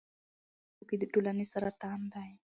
نشه 0.03 0.71
يي 0.71 0.75
توکي 0.77 0.95
د 0.99 1.03
ټولنې 1.13 1.45
سرطان 1.53 1.99
دی. 2.13 2.29